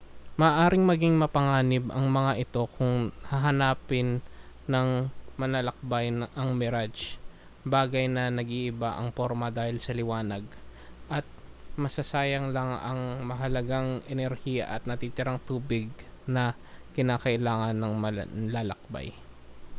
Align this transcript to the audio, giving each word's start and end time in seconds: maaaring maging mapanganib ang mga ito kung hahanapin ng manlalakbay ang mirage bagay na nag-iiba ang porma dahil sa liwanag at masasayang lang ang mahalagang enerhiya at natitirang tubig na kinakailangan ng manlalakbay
maaaring 0.41 0.81
maging 0.91 1.13
mapanganib 1.21 1.85
ang 1.93 2.05
mga 2.17 2.33
ito 2.43 2.63
kung 2.75 2.95
hahanapin 3.31 4.07
ng 4.71 4.89
manlalakbay 5.39 6.05
ang 6.39 6.49
mirage 6.59 7.03
bagay 7.73 8.05
na 8.15 8.23
nag-iiba 8.37 8.89
ang 8.99 9.09
porma 9.17 9.47
dahil 9.59 9.77
sa 9.85 9.93
liwanag 9.99 10.41
at 11.17 11.21
masasayang 11.83 12.47
lang 12.55 12.69
ang 12.87 13.01
mahalagang 13.29 13.89
enerhiya 14.13 14.65
at 14.75 14.81
natitirang 14.89 15.37
tubig 15.47 15.87
na 16.33 16.43
kinakailangan 16.97 17.75
ng 17.77 17.93
manlalakbay 18.03 19.07